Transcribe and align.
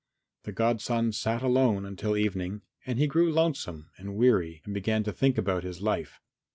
The 0.45 0.51
godson 0.51 1.11
sat 1.11 1.43
alone 1.43 1.85
until 1.85 2.17
evening 2.17 2.63
and 2.87 2.97
he 2.97 3.05
grew 3.05 3.31
lonesome 3.31 3.91
and 3.99 4.15
weary 4.15 4.63
and 4.65 4.73
began 4.73 5.03
to 5.03 5.11
think 5.13 5.37
about 5.37 5.63
his 5.63 5.79
life. 5.79 6.19